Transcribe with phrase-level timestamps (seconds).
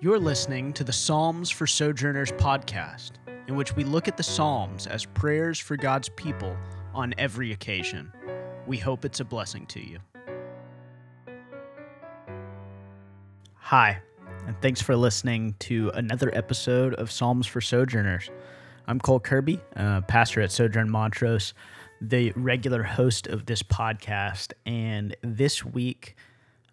[0.00, 3.14] You're listening to the Psalms for Sojourners podcast,
[3.48, 6.56] in which we look at the Psalms as prayers for God's people
[6.94, 8.12] on every occasion.
[8.68, 9.98] We hope it's a blessing to you.
[13.54, 14.00] Hi,
[14.46, 18.30] and thanks for listening to another episode of Psalms for Sojourners.
[18.86, 21.54] I'm Cole Kirby, uh, pastor at Sojourn Montrose,
[22.00, 26.14] the regular host of this podcast, and this week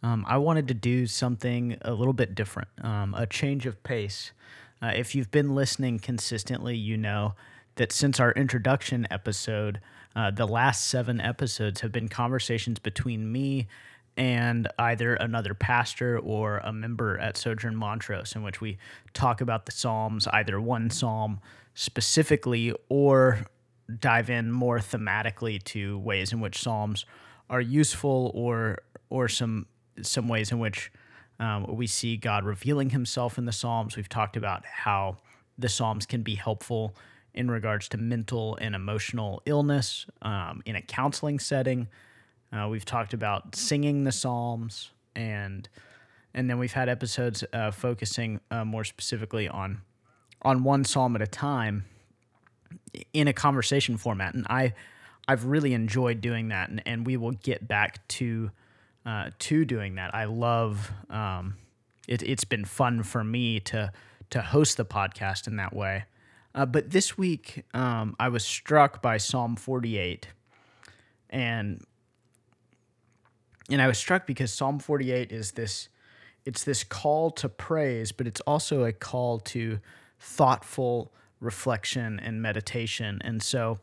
[0.06, 4.34] um, I wanted to do something a little bit different, um, a change of pace.
[4.80, 7.34] Uh, if you've been listening consistently, you know
[7.78, 9.82] that since our introduction episode,
[10.16, 13.68] uh, the last seven episodes have been conversations between me
[14.16, 18.78] and either another pastor or a member at Sojourn Montrose, in which we
[19.16, 21.40] talk about the Psalms, either one Psalm
[21.74, 23.48] specifically or
[24.00, 27.06] dive in more thematically to ways in which Psalms
[27.50, 28.78] are useful or
[29.10, 29.66] or some
[30.02, 30.92] some ways in which
[31.40, 33.96] um, we see God revealing himself in the Psalms.
[33.96, 35.18] We've talked about how
[35.58, 36.96] the Psalms can be helpful
[37.34, 41.88] in regards to mental and emotional illness um, in a counseling setting.
[42.54, 45.68] Uh, we've talked about singing the Psalms and
[46.34, 49.82] and then we've had episodes uh, focusing uh, more specifically on
[50.42, 51.86] on one psalm at a time
[53.14, 54.74] in a conversation format and i
[55.28, 58.52] i've really enjoyed doing that and, and we will get back to
[59.06, 60.14] uh, to doing that.
[60.14, 61.56] I love um,
[62.08, 62.24] it.
[62.24, 63.92] It's been fun for me to
[64.32, 66.06] to host the podcast in that way.
[66.54, 70.30] Uh, but this week, um, I was struck by Psalm 48,
[71.30, 71.84] and
[73.70, 75.90] and I was struck because Psalm 48 is this
[76.46, 79.80] it's this call to praise, but it's also a call to
[80.20, 83.20] thoughtful reflection and meditation.
[83.24, 83.80] And so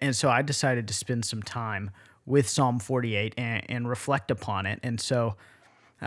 [0.00, 1.90] and so I decided to spend some time
[2.26, 4.80] with Psalm 48 and, and reflect upon it.
[4.82, 5.36] And so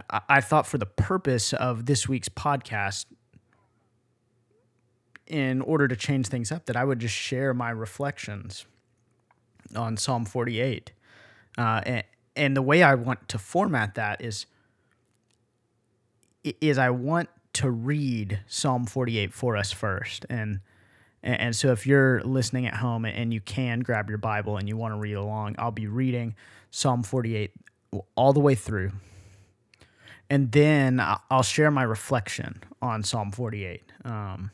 [0.09, 3.05] I, I thought for the purpose of this week's podcast,
[5.25, 8.65] in order to change things up, that I would just share my reflections
[9.75, 10.91] on Psalm 48.
[11.58, 12.03] Uh, and,
[12.35, 14.45] and the way I want to format that is
[16.61, 20.25] is I want to read Psalm 48 for us first.
[20.29, 20.61] And
[21.21, 24.77] and, so if you're listening at home and you can grab your Bible and you
[24.77, 26.35] want to read along, I'll be reading
[26.71, 27.52] Psalm 48
[28.15, 28.91] all the way through.
[30.29, 33.83] And then I'll share my reflection on Psalm 48.
[34.05, 34.52] Um,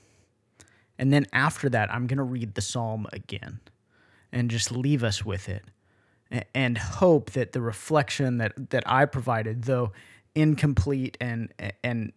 [0.98, 3.60] and then after that, I'm going to read the psalm again
[4.32, 5.64] and just leave us with it
[6.54, 9.92] and hope that the reflection that, that I provided, though
[10.34, 12.12] incomplete and, and,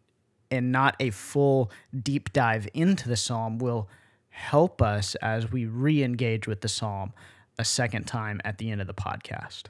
[0.50, 1.70] and not a full
[2.00, 3.88] deep dive into the psalm, will
[4.31, 7.12] help us as we re engage with the psalm
[7.59, 9.65] a second time at the end of the podcast.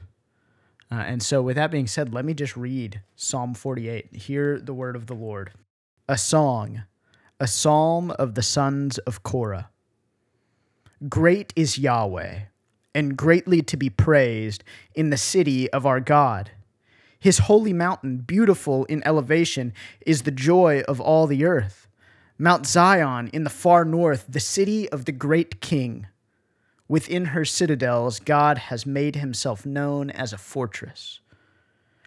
[0.91, 4.15] Uh, and so, with that being said, let me just read Psalm 48.
[4.15, 5.51] Hear the word of the Lord.
[6.07, 6.83] A song,
[7.39, 9.69] a psalm of the sons of Korah.
[11.07, 12.39] Great is Yahweh,
[12.95, 14.63] and greatly to be praised
[14.95, 16.51] in the city of our God.
[17.19, 19.73] His holy mountain, beautiful in elevation,
[20.05, 21.88] is the joy of all the earth.
[22.41, 26.07] Mount Zion in the far north, the city of the great king.
[26.87, 31.19] Within her citadels, God has made himself known as a fortress.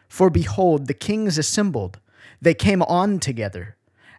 [0.09, 2.00] For behold, the kings assembled.
[2.41, 3.76] They came on together.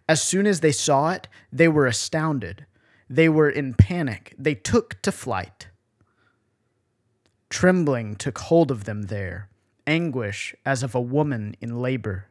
[0.08, 2.64] As soon as they saw it, they were astounded.
[3.10, 4.34] They were in panic.
[4.38, 5.66] They took to flight.
[7.50, 9.48] Trembling took hold of them there,
[9.84, 12.28] anguish as of a woman in labor.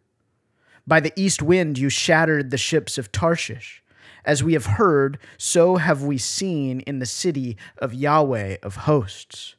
[0.85, 3.83] By the east wind you shattered the ships of Tarshish.
[4.25, 9.55] As we have heard, so have we seen in the city of Yahweh of hosts,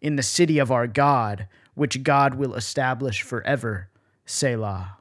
[0.00, 3.88] in the city of our God, which God will establish forever.
[4.24, 4.98] Selah.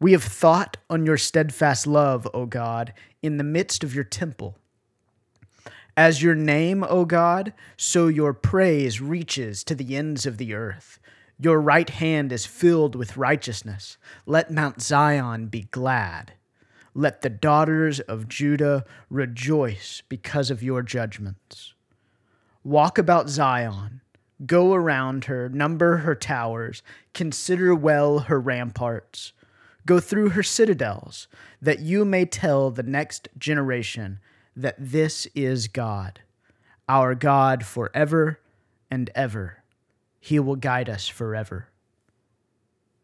[0.00, 2.92] We have thought on your steadfast love, O God,
[3.22, 4.56] in the midst of your temple.
[5.96, 11.00] As your name, O God, so your praise reaches to the ends of the earth.
[11.40, 13.96] Your right hand is filled with righteousness.
[14.26, 16.32] Let Mount Zion be glad.
[16.94, 21.74] Let the daughters of Judah rejoice because of your judgments.
[22.64, 24.00] Walk about Zion,
[24.46, 26.82] go around her, number her towers,
[27.14, 29.32] consider well her ramparts.
[29.86, 31.28] Go through her citadels,
[31.62, 34.18] that you may tell the next generation
[34.56, 36.20] that this is God,
[36.88, 38.40] our God forever
[38.90, 39.62] and ever.
[40.20, 41.68] He will guide us forever.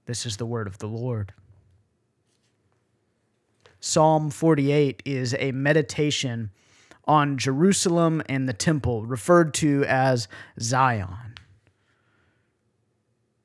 [0.06, 1.32] This is the word of the Lord.
[3.80, 6.50] Psalm 48 is a meditation
[7.06, 10.26] on Jerusalem and the temple, referred to as
[10.58, 11.34] Zion.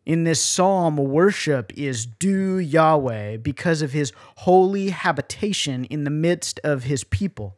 [0.05, 6.59] In this psalm, worship is due Yahweh because of his holy habitation in the midst
[6.63, 7.57] of his people.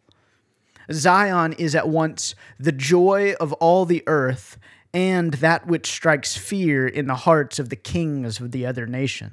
[0.91, 4.57] Zion is at once the joy of all the earth
[4.93, 9.31] and that which strikes fear in the hearts of the kings of the other nations.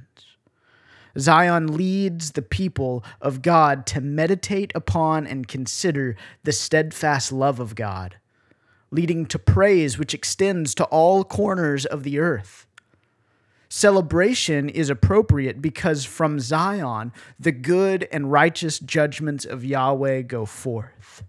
[1.18, 7.74] Zion leads the people of God to meditate upon and consider the steadfast love of
[7.74, 8.16] God,
[8.90, 12.66] leading to praise which extends to all corners of the earth.
[13.68, 21.24] Celebration is appropriate because from Zion the good and righteous judgments of Yahweh go forth.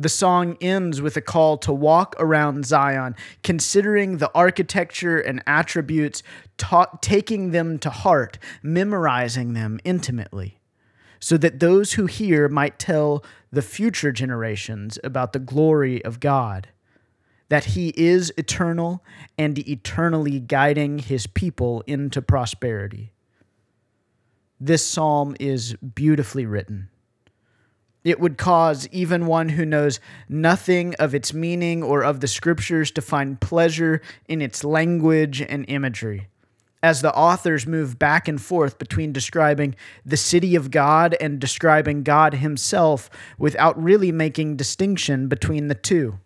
[0.00, 6.22] The song ends with a call to walk around Zion, considering the architecture and attributes,
[6.56, 10.60] ta- taking them to heart, memorizing them intimately,
[11.18, 16.68] so that those who hear might tell the future generations about the glory of God,
[17.48, 19.04] that He is eternal
[19.36, 23.10] and eternally guiding His people into prosperity.
[24.60, 26.88] This psalm is beautifully written
[28.08, 32.90] it would cause even one who knows nothing of its meaning or of the scriptures
[32.92, 36.28] to find pleasure in its language and imagery.
[36.82, 39.74] As the authors move back and forth between describing
[40.06, 46.20] the city of God and describing God Himself without really making distinction between the two.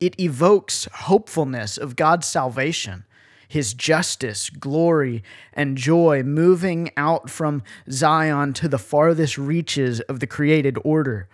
[0.00, 3.04] It evokes hopefulness of God's salvation
[3.52, 5.22] his justice, glory,
[5.52, 11.28] and joy moving out from Zion to the farthest reaches of the created order.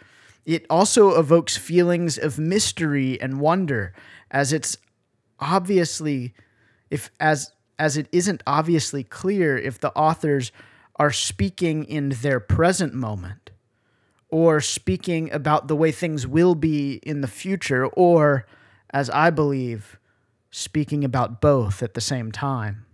[0.44, 3.92] It also evokes feelings of mystery and wonder,
[4.32, 4.76] as it's
[5.38, 6.34] obviously,
[6.90, 10.50] if as as it isn't obviously clear if the authors
[10.96, 13.50] are speaking in their present moment
[14.28, 18.44] or speaking about the way things will be in the future, or,
[18.90, 20.00] as I believe,
[20.50, 22.84] speaking about both at the same time.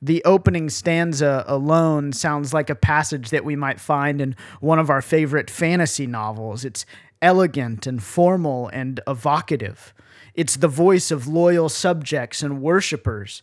[0.00, 4.90] The opening stanza alone sounds like a passage that we might find in one of
[4.90, 6.62] our favorite fantasy novels.
[6.62, 6.84] It's
[7.22, 9.94] elegant and formal and evocative.
[10.34, 13.42] It's the voice of loyal subjects and worshippers,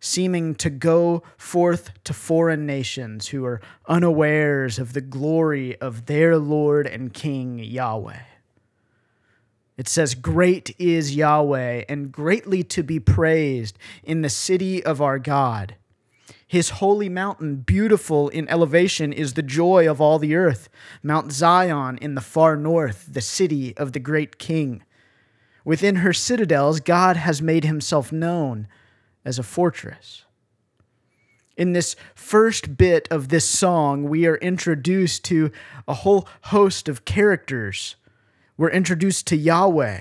[0.00, 6.38] seeming to go forth to foreign nations who are unawares of the glory of their
[6.38, 8.31] Lord and King Yahweh.
[9.76, 15.18] It says, Great is Yahweh, and greatly to be praised in the city of our
[15.18, 15.76] God.
[16.46, 20.68] His holy mountain, beautiful in elevation, is the joy of all the earth.
[21.02, 24.82] Mount Zion in the far north, the city of the great king.
[25.64, 28.68] Within her citadels, God has made himself known
[29.24, 30.24] as a fortress.
[31.56, 35.50] In this first bit of this song, we are introduced to
[35.86, 37.96] a whole host of characters
[38.56, 40.00] we're introduced to Yahweh,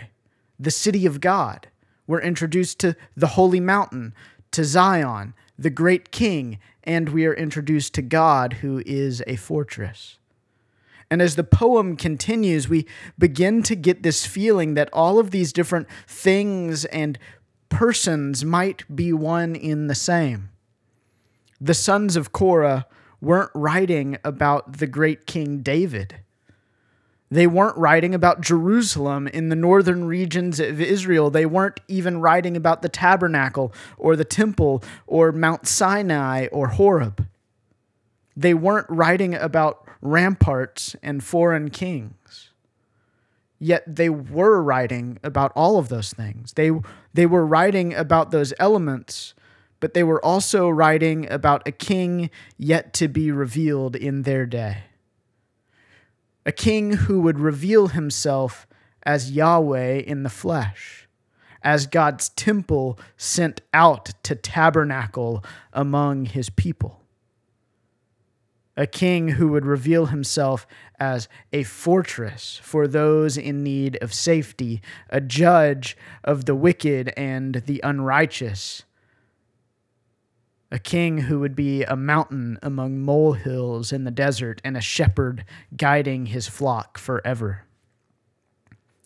[0.60, 1.68] the city of God.
[2.08, 4.14] We're introduced to the holy mountain,
[4.52, 10.18] to Zion, the great king, and we are introduced to God, who is a fortress.
[11.10, 12.88] And as the poem continues, we
[13.18, 17.20] begin to get this feeling that all of these different things and
[17.70, 20.50] persons might be one in the same.
[21.60, 22.86] The sons of Korah
[23.20, 26.16] weren't writing about the great King David.
[27.32, 31.30] They weren't writing about Jerusalem in the northern regions of Israel.
[31.30, 37.26] They weren't even writing about the tabernacle or the temple or Mount Sinai or Horeb.
[38.36, 42.50] They weren't writing about ramparts and foreign kings.
[43.60, 46.52] Yet they were writing about all of those things.
[46.54, 46.72] They,
[47.14, 49.36] they were writing about those elements,
[49.80, 54.84] but they were also writing about a king yet to be revealed in their day
[56.46, 58.68] a king who would reveal himself
[59.04, 61.08] as Yahweh in the flesh,
[61.64, 65.44] as God's temple sent out to tabernacle
[65.74, 67.02] among his people.
[68.78, 70.66] A king who would reveal himself
[71.00, 77.56] as a fortress for those in need of safety, a judge of the wicked and
[77.66, 78.84] the unrighteous
[80.72, 85.44] a king who would be a mountain among molehills in the desert, and a shepherd
[85.76, 87.66] guiding his flock forever.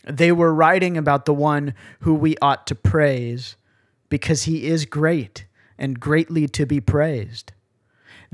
[0.07, 3.55] They were writing about the one who we ought to praise
[4.09, 5.45] because he is great
[5.77, 7.51] and greatly to be praised.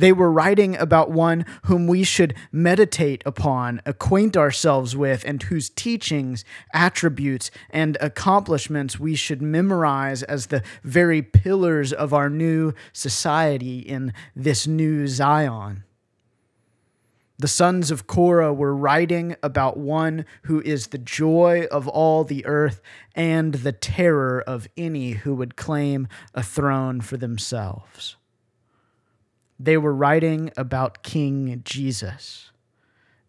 [0.01, 5.69] They were writing about one whom we should meditate upon, acquaint ourselves with, and whose
[5.69, 6.43] teachings,
[6.73, 14.11] attributes, and accomplishments we should memorize as the very pillars of our new society in
[14.35, 15.83] this new Zion.
[17.37, 22.43] The sons of Korah were writing about one who is the joy of all the
[22.47, 22.81] earth
[23.13, 28.15] and the terror of any who would claim a throne for themselves.
[29.63, 32.49] They were writing about King Jesus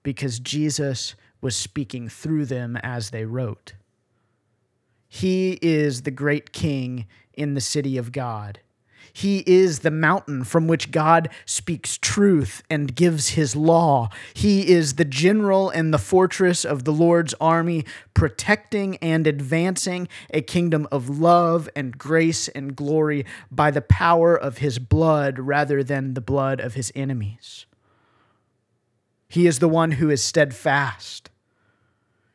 [0.02, 3.74] because Jesus was speaking through them as they wrote.
[5.08, 8.60] He is the great king in the city of God.
[9.12, 14.08] He is the mountain from which God speaks truth and gives his law.
[14.32, 20.40] He is the general and the fortress of the Lord's army, protecting and advancing a
[20.40, 26.14] kingdom of love and grace and glory by the power of his blood rather than
[26.14, 27.66] the blood of his enemies.
[29.28, 31.30] He is the one who is steadfast.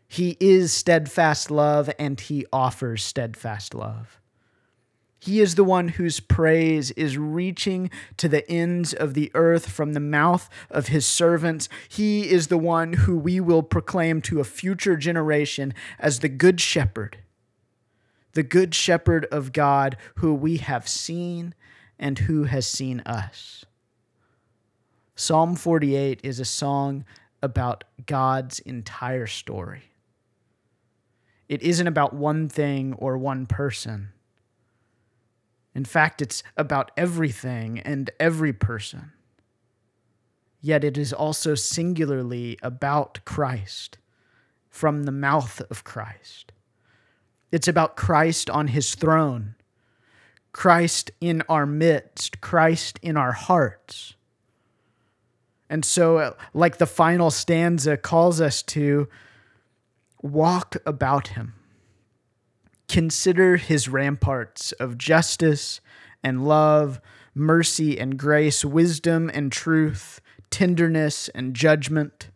[0.07, 4.19] He is steadfast love and he offers steadfast love.
[5.19, 9.93] He is the one whose praise is reaching to the ends of the earth from
[9.93, 11.69] the mouth of his servants.
[11.89, 16.62] He is the one who we will proclaim to a future generation as the Good
[16.62, 17.17] Shepherd,
[18.33, 21.55] the Good Shepherd of God, who we have seen
[21.97, 23.65] and who has seen us.
[25.15, 27.03] Psalm 48 is a song
[27.41, 29.86] about God's entire story.
[31.50, 34.09] It isn't about one thing or one person
[35.77, 39.12] in fact, it's about everything and every person.
[40.60, 44.00] Yet it is also singularly about Christ,
[44.72, 46.51] from the mouth of Christ.
[47.51, 49.53] It's about Christ on his throne,
[50.51, 54.15] Christ in our midst, Christ in our hearts.
[55.69, 59.07] And so, uh, like the final stanza calls us to
[60.24, 61.53] walk about him
[62.88, 65.82] Consider his ramparts of justice
[66.24, 67.01] and love,
[67.36, 72.29] mercy and grace, wisdom and truth, tenderness and judgment.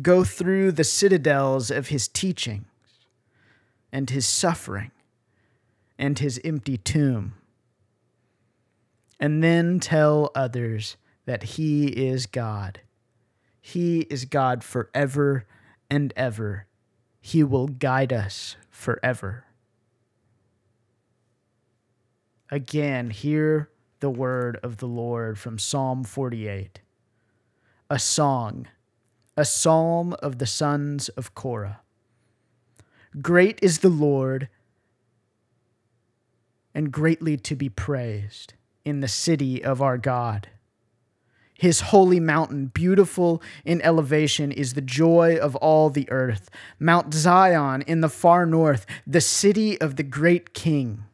[0.00, 2.66] Go through the citadels of his teachings
[3.92, 4.90] and his suffering
[5.98, 7.34] and his empty tomb.
[9.18, 12.80] And then tell others that he is God.
[13.60, 15.44] He is God forever
[15.90, 16.66] and ever.
[17.20, 19.44] He will guide us forever.
[22.50, 26.80] Again, hear the word of the Lord from Psalm 48,
[27.88, 28.66] a song,
[29.36, 31.80] a psalm of the sons of Korah.
[33.20, 34.48] Great is the Lord
[36.74, 40.48] and greatly to be praised in the city of our God.
[41.60, 46.48] His holy mountain, beautiful in elevation, is the joy of all the earth.
[46.78, 51.04] Mount Zion in the far north, the city of the great king.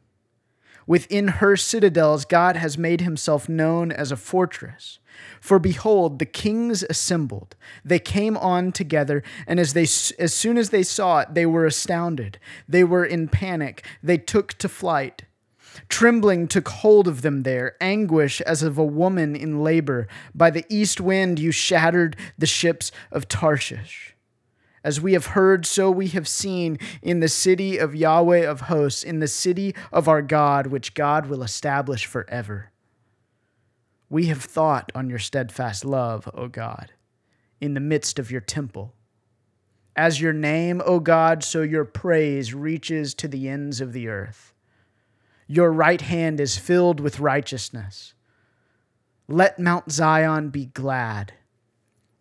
[0.86, 5.00] Within her citadels, God has made himself known as a fortress.
[5.40, 7.56] For behold, the kings assembled.
[7.84, 11.66] They came on together, and as, they, as soon as they saw it, they were
[11.66, 12.38] astounded.
[12.68, 13.84] They were in panic.
[14.00, 15.24] They took to flight.
[15.88, 20.08] Trembling took hold of them there, anguish as of a woman in labor.
[20.34, 24.14] By the east wind you shattered the ships of Tarshish.
[24.82, 29.02] As we have heard, so we have seen in the city of Yahweh of hosts,
[29.02, 32.70] in the city of our God, which God will establish forever.
[34.08, 36.92] We have thought on your steadfast love, O God,
[37.60, 38.94] in the midst of your temple.
[39.96, 44.54] As your name, O God, so your praise reaches to the ends of the earth.
[45.48, 48.14] Your right hand is filled with righteousness.
[49.28, 51.34] Let Mount Zion be glad.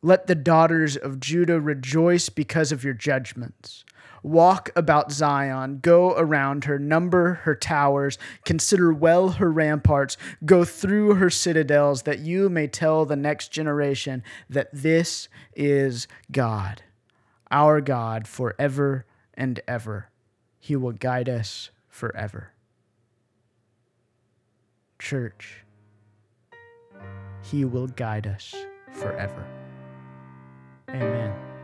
[0.01, 3.83] Let the daughters of Judah rejoice because of your judgments.
[4.21, 11.15] Walk about Zion, go around her, number her towers, consider well her ramparts, go through
[11.15, 16.83] her citadels, that you may tell the next generation that this is God,
[17.51, 19.05] our God, forever
[19.35, 20.09] and ever.
[20.59, 22.54] He will guide us forever
[25.05, 25.63] church,
[27.43, 28.55] He will guide us
[28.91, 29.45] forever.
[30.89, 31.54] Amen.